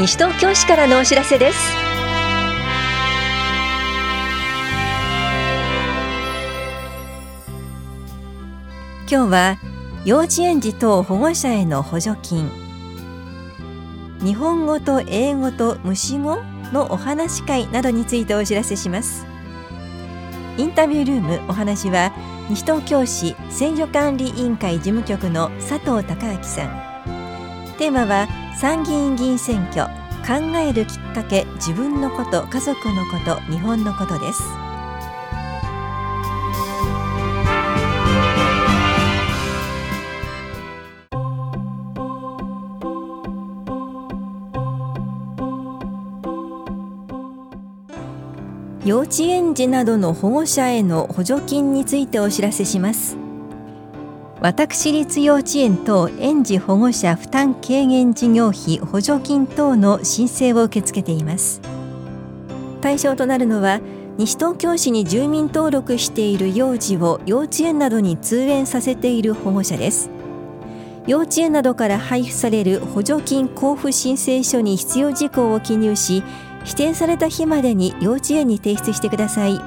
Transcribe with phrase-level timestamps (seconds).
[0.00, 1.58] 西東京市からのお知らせです。
[9.10, 9.58] 今日は
[10.06, 12.50] 幼稚園児等保護者への補助金。
[14.24, 16.38] 日本語と英語と虫語
[16.72, 19.26] のお話会などについてお知らせします。
[20.56, 22.14] インタビュールームお話は
[22.48, 26.90] 西東京市選挙管理委員会事務局の佐藤孝明さん。
[27.76, 29.86] テーマは参議院議員選挙
[30.26, 34.42] 考えるきっかけ自分のこと家族のこと日本のことです。
[48.82, 53.19] 幼稚園児などの保護者への補助金についてお知らせします。
[54.42, 61.60] 私立幼稚園等園児保護者負担軽減事業費補助金等の申請を受け付けています。
[62.80, 63.80] 対象となるのは
[64.16, 70.10] 西東京市に住民登録している幼児を幼稚園などに通園させている保護者です。
[71.06, 76.22] 幼稚園などから配布される補助金交付申請書に必要事項を記入し
[76.60, 79.60] 指定された日までに幼稚園に提出してください。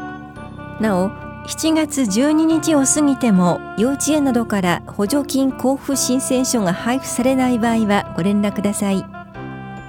[0.81, 9.05] なお7月12日を過ぎても幼稚園などから補助金交付申請書が配布されない場合はご連絡ください。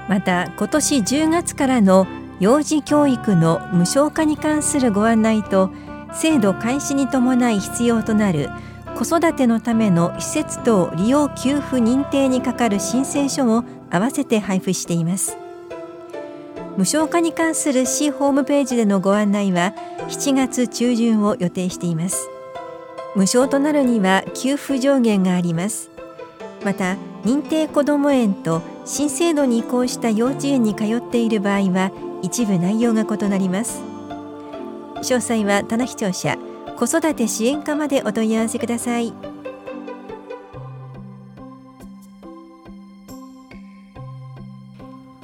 [0.09, 2.07] また今年10月からの
[2.41, 5.71] 幼児教育の無償化に関するご案内と
[6.13, 8.51] 制度開始に伴い必要となる
[8.97, 15.44] 子育てのための施設等利用給付認定にかかる申請書を合わせて配布しています。
[16.77, 19.75] 無償化に関する市ホームページでのご案内は
[20.09, 22.29] 7月中旬を予定しています。
[23.15, 25.91] 無償となるには給付上限があります。
[26.65, 33.81] また認定こども園と新制度に移行した幼稚園に通っている場合は一部内容が異なります。
[34.97, 36.37] 詳細は棚視聴者
[36.77, 39.34] 子育て支援課までお問い合わせください。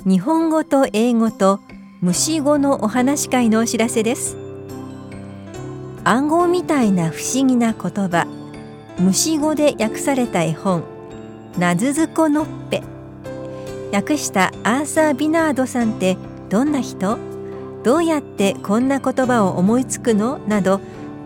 [0.06, 1.60] 日本語と英語と
[2.00, 4.38] 虫語のお話会のお知らせです。
[6.04, 8.26] 暗号みたいな不思議な言葉。
[8.98, 10.84] 虫語で訳された絵本。
[11.58, 12.82] なずずこのっぺ。
[13.92, 16.16] 訳したアーサー・ビナードさんって
[16.48, 17.18] どんな人？
[17.82, 20.38] どうやってこんな言葉を思いつくの？
[20.48, 20.80] など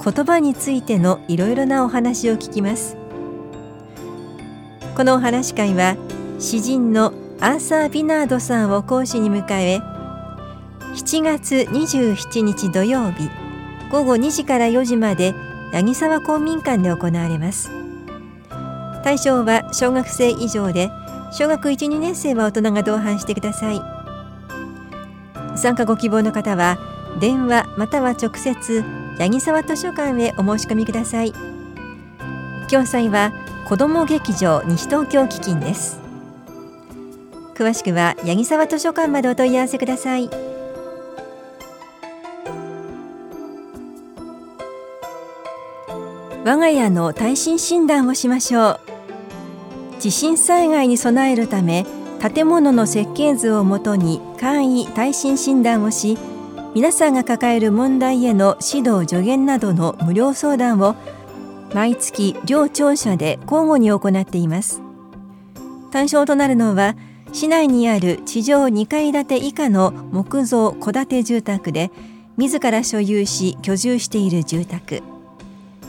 [0.05, 2.97] 言葉についてのいろいろなお話を聞きます。
[4.97, 5.97] このお話会は
[6.41, 7.13] 詩人の
[7.45, 9.83] アーサー・ビナードさんを講師に迎え
[10.95, 13.29] 7月27日土曜日
[13.91, 15.35] 午後2時から4時まで
[15.71, 17.71] 八木沢公民館で行われます。
[19.03, 20.89] 対象は小学生以上で
[21.33, 23.83] 小学1、2年生は大人が同伴してください。
[25.55, 26.79] 参加ご希望の方は
[27.21, 28.83] 電話または直接
[29.19, 31.33] 八木沢図書館へお申し込みください。
[32.71, 33.35] 共催は
[33.69, 36.04] 子ども劇場西東京基金です。
[37.55, 40.29] 詳しくは八木沢図書館までお問い合わせください。
[46.45, 48.81] 我が家の耐震診断をしましょう。
[49.99, 51.87] 地震災害に備えるため
[52.21, 56.19] 建物の設計図をもとに簡易耐震診断をし
[56.75, 60.97] 皆さんが抱える問題への指導助言などの無料相談を
[61.73, 64.83] 毎月両庁舎で交互に行っています。
[65.91, 66.97] 対象となるのは
[67.35, 71.91] 市内にある地上2階建て以下の木造戸建て住宅で
[72.37, 75.03] 自ら所有し居住している住宅。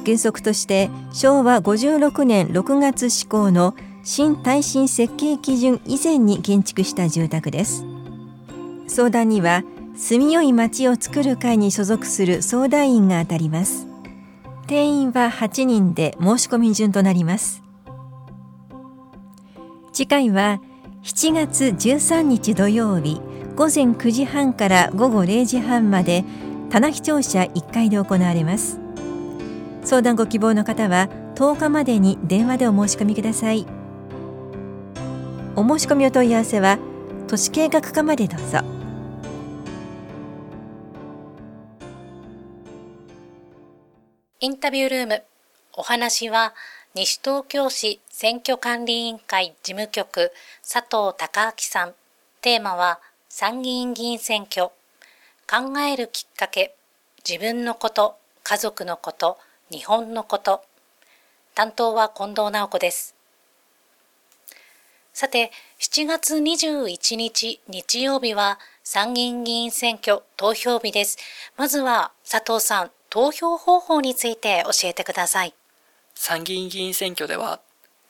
[0.04, 7.86] 原則として昭和56年6月施行の新耐震設計基準以前に建築した住宅です。
[8.88, 9.64] 相談には
[9.96, 13.86] 住みよい町を作る会に所属する相談員が当たります。
[14.66, 17.62] 定員は8人で申し込み順となります。
[19.94, 20.60] 次回は
[21.06, 23.22] 7月13日土曜日
[23.56, 26.26] 午前9時半から午後0時半まで
[26.72, 28.80] 棚視聴者1階で行われます。
[29.84, 33.68] 相談ご希望の方は10日までに電話でお申し込みください。
[35.56, 36.80] お申し込みお問い合わせは
[37.28, 38.62] 都市計画課までどうぞ。
[44.40, 45.24] インタビュールーム
[45.74, 46.56] お話は
[46.96, 50.32] 西東京市選挙管理委員会事務局
[50.64, 51.94] 佐藤孝明さん。
[52.40, 54.70] テーマは参議院議員選挙。
[55.50, 56.78] 考えるきっかけ。
[57.28, 59.38] 自分のこと、家族のこと、
[59.70, 60.64] 日本のこと。
[61.56, 63.16] 担当は近藤直子です。
[65.12, 65.52] さて、
[65.82, 71.18] 7月21日日曜日は参議院議員選挙投票日です。
[71.58, 75.54] まずは佐藤さん、投票方法について教えてください。
[76.14, 77.60] 参議院議員選挙では、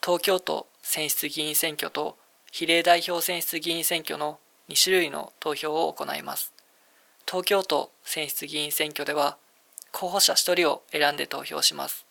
[0.06, 2.16] 東京都選出議員選挙と
[2.52, 4.38] 比例代表選出議員選挙の
[4.70, 6.54] 2種類の投票を行います。
[7.28, 9.40] 東京都選出議員選挙では、
[9.92, 12.06] 候補者1人を選んで投票します。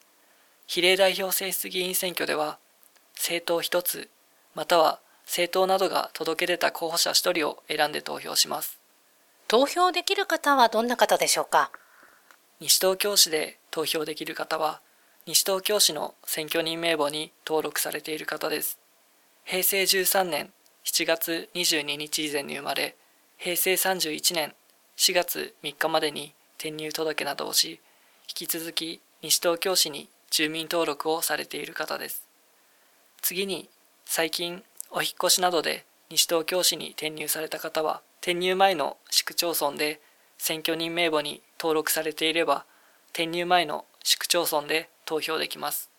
[0.66, 2.58] 比例代表選出議員選挙では、
[3.14, 4.10] 政党1つ
[4.56, 8.80] または政党などが届け出た候補者1人を選んで投票します。
[9.46, 11.70] 投票できる方はどんな方でしょうか？
[12.58, 14.80] 西東京市で投票できる方は、
[15.26, 18.78] 西東京市の選挙人名簿に登録されている方です。
[19.44, 20.50] 平成13年
[20.84, 22.94] 7月22日以前に生まれ、
[23.38, 24.52] 平成31年
[24.98, 27.80] 4月3日までに転入届などをし、
[28.28, 32.22] 引き続き西東京市に住民登録をされている方です。
[33.22, 33.70] 次に
[34.04, 40.02] 最近お引越しなどで西東京市に転入された方は転入前の市区町村で
[40.36, 42.66] 選挙人名簿に登録されていれば
[43.14, 45.90] 転入前の市区町村で投票できます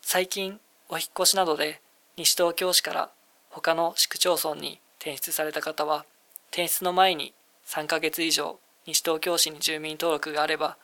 [0.00, 1.80] 最近お引越しなどで
[2.16, 3.10] 西東京市から
[3.50, 6.04] 他の市区町村に転出された方は
[6.50, 7.34] 転出の前に
[7.66, 10.76] 3ヶ月以上西東京市に住民登録があれば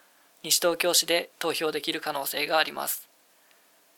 [0.42, 3.08] 西東京市で投票できる可能性があります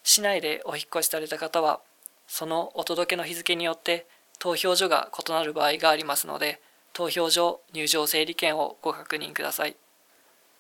[0.02, 1.81] 市内でお引越しされた方は
[2.28, 4.06] そのお届けの日付によって
[4.38, 6.61] 投票所が異なる場合がありますので、
[6.93, 9.76] 投票所入場整理券をご確認ください。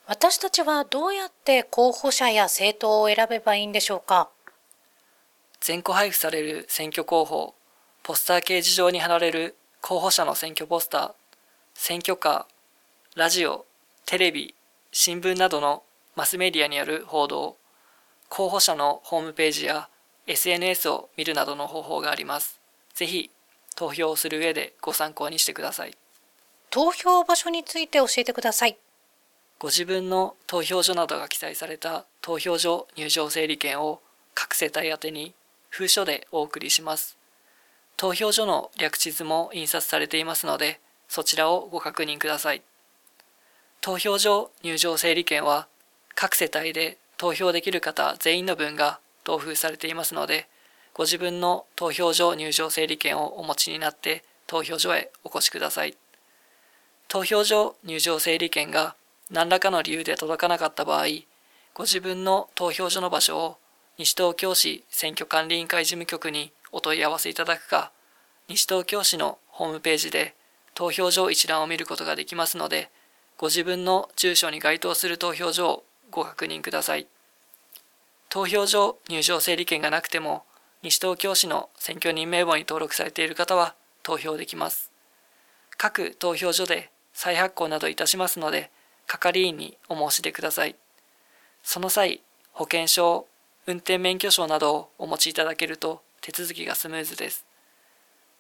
[0.08, 4.30] 私たちはどうやって候補者や政党を選べばいいんでしょうか？
[5.60, 7.54] 全個配布される選挙広報、
[8.04, 11.12] ポスター掲示場に貼られる候補者の選挙ポスター、
[11.74, 13.66] 選挙カー、ラジオ、
[14.04, 14.54] テレビ、
[14.92, 15.82] 新聞などの
[16.14, 17.56] マスメディアによる報道、
[18.28, 19.88] 候補者のホームページや
[20.28, 22.60] SNS を見るなどの方法があります。
[22.94, 23.32] ぜひ
[23.74, 25.96] 投票をする上でご参考にしてください。
[26.70, 28.78] 投票場所について教えてください。
[29.58, 34.00] ご自分の投票所などが記載された投票所入場整理券を
[34.34, 35.32] 各世帯宛に
[35.70, 37.16] 封書でお送りします。
[37.96, 42.62] 投票所の略地図も印刷されていますので、そちらをご確認ください。
[43.80, 45.68] 投票所入場整理券は
[46.14, 50.48] 各世帯で投票できる方全員の分が同封されていますので、
[50.92, 55.96] ご自分の投票所入場整理券をお持ちになって投票所へお越しください。
[57.08, 58.96] 投票所入場整理券が
[59.30, 61.06] 何らかの理由で届かなかった場合、
[61.74, 63.58] ご自分の投票所の場所を
[63.98, 67.90] 西東京市選挙管理委員会事務局にお問い合わせいただくか、
[68.48, 70.34] 西東京市のホームページで
[70.74, 72.90] 投票所一覧を見ることができますので、
[73.36, 77.06] ご自分の住所に該当する投票所をご確認ください。
[78.28, 80.44] 投票所入場整理券がなくても、
[80.82, 84.92] 西東京市の選挙人名簿に登録されている方は投票できます。
[85.76, 88.70] 各投票所で再発行などいたしますので、
[89.06, 90.76] 係員にお申し出ください。
[91.62, 92.22] その際、
[92.52, 93.26] 保険証、
[93.66, 97.44] 運転免許証などをお持ちいただけると手続きがスムーズです。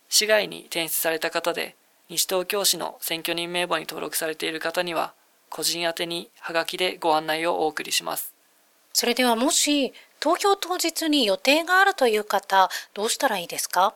[0.08, 1.74] 市外に転出された方で、
[2.08, 5.14] 西東京市の選挙人名簿に登録されている方には、
[5.50, 8.32] 個人宛にハガキでご案内をお送りします。
[8.92, 13.94] それではもし投票当日に予定があるという方、どうしたらいいですか？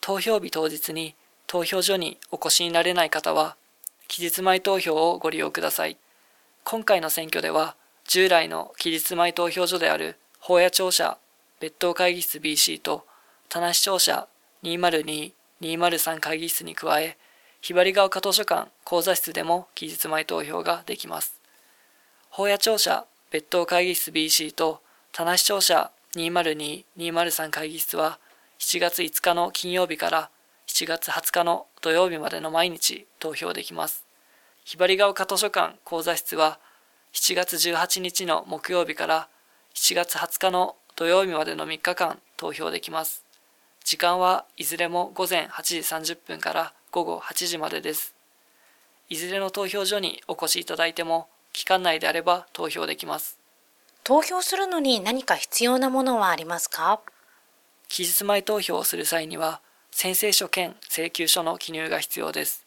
[0.00, 1.14] 投票日当日に
[1.46, 3.56] 投票所にお越しになれない方は、
[4.08, 5.96] 期日前投票をご利用ください。
[6.66, 7.76] 今回の選挙では、
[8.08, 11.18] 従来の期日前投票所である法屋庁舎
[11.60, 13.04] 別当会議室 BC と
[13.50, 14.28] 田無庁舎
[14.62, 17.18] 202-203会議室に加え、
[17.60, 21.38] ひばりが丘図書館講座室でも期日前投票ができます。
[22.30, 24.80] 法屋庁舎別当会議室 BC と
[25.12, 28.18] 田無庁舎202-203会議室は
[28.58, 30.30] 7月5日の金曜日から
[30.66, 34.06] 7月20日の土曜日までの毎日投票できます。
[34.64, 36.58] ひばりが丘図書館講座室は
[37.12, 39.28] 7月18日の木曜日から
[39.74, 43.24] 7月20日の土曜日までの3日間投票できます。
[43.84, 45.78] 時間はいずれも午前8時
[46.14, 48.14] 30分から午後8時までです。
[49.10, 53.38] いずれの投票所にお越しいただいても期間内であれば投票できます。
[54.02, 57.00] 投票するのに何か必要なものはありますか？
[57.88, 62.63] 期日前投票をする際には、宣誓書兼請求書の記入が必要です。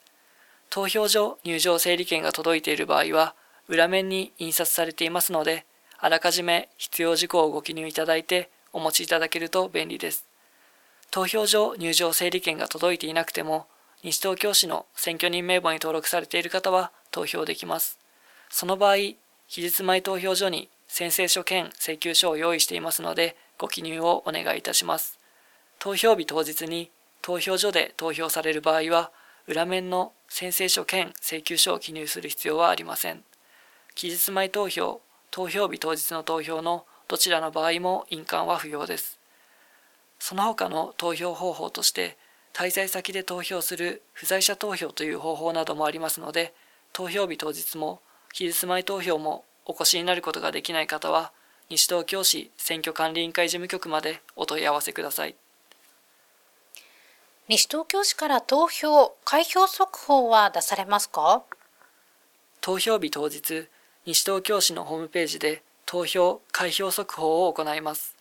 [0.70, 3.36] 投票所入場整理券が届いている場合は、
[3.68, 5.66] 裏面に印刷されていますので、
[5.98, 10.26] あらかじめ必要事項をご記入いただいてお持ちいただけると便利です。
[11.10, 13.68] 投票所入場整理券が届いていなくても、
[14.04, 17.98] 西東京市の選挙人名簿に登録されている方は投票できます。
[18.50, 18.96] その場合、
[19.48, 25.20] 期日前投票所に宣誓書兼請求書を用意していますので、ご記入をお願いいたします。
[25.80, 29.12] 投票日当日に投票所で投票される場合は
[29.48, 33.24] 裏面の宣誓書兼請求書を記入する必要はありません。
[33.96, 35.00] 期日前投票
[35.32, 39.20] 投票日当日の投票のどちらの場合も印鑑は不要です。
[40.20, 42.18] その他の投票方法として
[42.54, 46.54] 滞在先で投票する不在者投票という方法などもありますので
[46.92, 48.02] 投票日当日も
[48.34, 51.32] 期日前投票もお越しになることができない方は
[51.70, 55.36] 西東京市選挙管理委員会事務局までお問い合わせください。
[57.50, 61.44] 西東京市から投票開票速報は出されますか？
[62.60, 63.70] 投票日当日
[64.06, 68.18] 西東京市のホームページで投票開票速報を行います。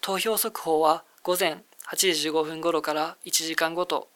[0.00, 4.08] 投票速報は午前8時15分頃から1時間ごと。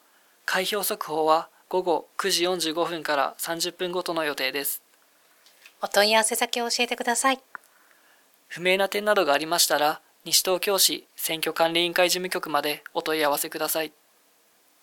[0.45, 4.81] 開票速報は午後9時45分から30分ごとの予定です。
[5.83, 7.39] お問い合わせ先を教えてください。
[8.47, 13.91] 不明な点などがありましたら西東京市選挙管理委員会事務局までお問い合わせください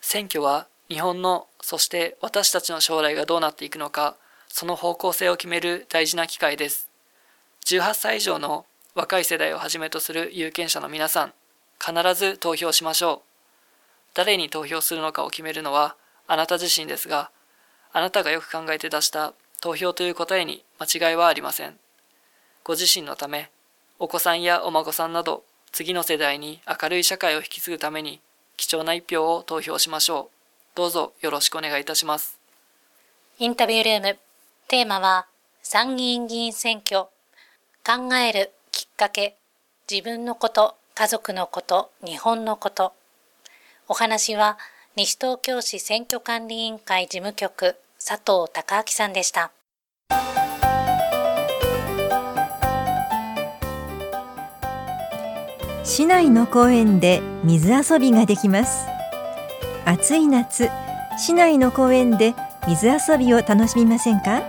[0.06, 4.16] 選挙は日本のそして私たちの将来がどうなっていくのか
[4.48, 6.90] その方向性を決める大事な機会です。
[7.64, 11.32] 18歳以上の若い世代をはじめとする有権者の皆さん
[11.82, 13.20] 必ず投票しましょう。
[14.12, 15.96] 誰に投票するのかを決めるのは
[16.28, 17.30] あなた自身ですが
[17.94, 19.32] あなたがよく考えて出した
[19.62, 21.78] 投票という答えに間違いはありません。
[22.62, 23.50] ご自身のため
[23.98, 28.20] お子さんやお孫さんなど次の世代に明るい社会を引き継ぐために
[28.56, 30.76] 貴重な一票を投票しましょう。
[30.76, 32.38] どうぞよろしくお願いいたします。
[33.38, 34.18] インタビュールーム。
[34.68, 35.26] テーマは
[35.62, 37.06] 参議院議員選挙。
[37.84, 39.36] 考えるきっかけ。
[39.90, 42.92] 自分のこと家族のこと日本のこと。
[43.88, 44.58] お話は
[44.96, 49.50] 西東京市選挙管理委員会事務局佐藤孝明さんでした。
[55.86, 58.86] 市内の公園で水遊びができます。
[59.84, 60.70] 暑い夏
[61.18, 62.34] 市内の公園で
[62.66, 64.42] 水遊びを楽しみませんか？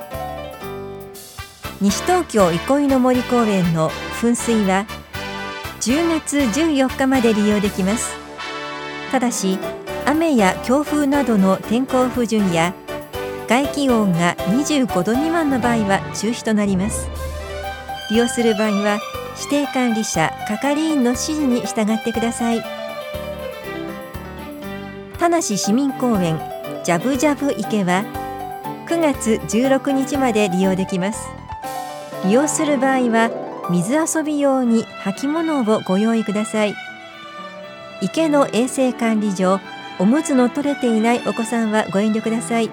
[1.82, 3.90] 西東京憩いの森公園の
[4.22, 4.86] 噴水は
[5.82, 8.16] 10月14日まで利用できます。
[9.12, 9.60] ただし
[10.06, 12.74] 雨や強風などの天候不順や
[13.50, 17.10] 外気温が25度未満の場合は中止となります。
[18.10, 19.00] 利用する場合は
[19.38, 22.64] 指定管理者係員の指示に従ってください。
[25.20, 26.40] 田無市民公園
[26.84, 28.04] ジャブジャブ池は
[28.88, 31.28] 9月16日まで利用できます。
[32.26, 33.32] 利用する場合は
[33.70, 36.76] 水遊び用に履物をご用意ください。
[38.02, 39.60] 池の衛生管理上
[40.00, 42.70] おむつの取れていないお子さんはご遠慮ください。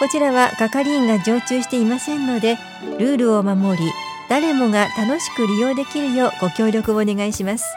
[0.00, 2.58] こちらは係員が常駐していませんので
[2.98, 3.92] ルールを守り
[4.34, 7.72] 誰もが楽しく利用できるようご協力をお願いします。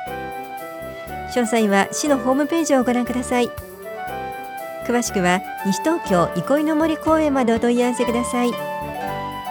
[1.36, 3.52] 詳細は市のホームページをご覧ください。
[4.88, 8.52] 詳しくは西東京憩いの森公園までお問い合わせください。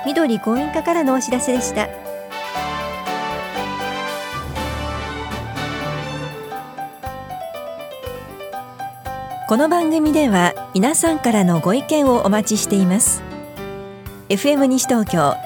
[0.05, 1.87] 緑公園課からのお知らせでした。
[9.49, 13.23] この番組では皆さんからのご意見をお待ちしています。
[14.29, 15.46] FM 西東京